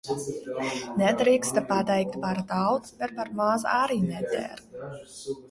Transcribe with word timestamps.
Nedrīkst 1.01 1.59
pateikt 1.71 2.17
par 2.23 2.41
daudz, 2.55 2.95
bet 3.03 3.15
par 3.21 3.31
maz– 3.43 3.69
arī 3.77 4.01
neder. 4.09 4.67